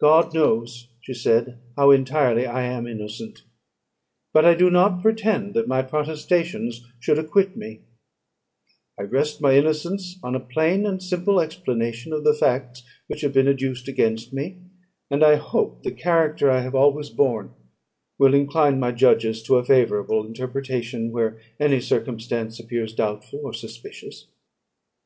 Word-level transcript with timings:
"God 0.00 0.34
knows," 0.34 0.88
she 1.00 1.14
said, 1.14 1.58
"how 1.76 1.92
entirely 1.92 2.44
I 2.44 2.60
am 2.64 2.86
innocent. 2.86 3.42
But 4.34 4.44
I 4.44 4.52
do 4.54 4.68
not 4.68 5.00
pretend 5.00 5.54
that 5.54 5.66
my 5.66 5.80
protestations 5.80 6.84
should 7.00 7.18
acquit 7.18 7.56
me: 7.56 7.80
I 9.00 9.04
rest 9.04 9.40
my 9.40 9.54
innocence 9.56 10.18
on 10.22 10.34
a 10.34 10.40
plain 10.40 10.84
and 10.84 11.02
simple 11.02 11.40
explanation 11.40 12.12
of 12.12 12.22
the 12.22 12.34
facts 12.34 12.82
which 13.06 13.22
have 13.22 13.32
been 13.32 13.48
adduced 13.48 13.88
against 13.88 14.30
me; 14.30 14.58
and 15.10 15.24
I 15.24 15.36
hope 15.36 15.82
the 15.84 15.90
character 15.90 16.50
I 16.50 16.60
have 16.60 16.74
always 16.74 17.08
borne 17.08 17.54
will 18.18 18.34
incline 18.34 18.78
my 18.78 18.92
judges 18.92 19.42
to 19.44 19.56
a 19.56 19.64
favourable 19.64 20.26
interpretation, 20.26 21.12
where 21.12 21.40
any 21.58 21.80
circumstance 21.80 22.60
appears 22.60 22.92
doubtful 22.94 23.40
or 23.42 23.54
suspicious." 23.54 24.26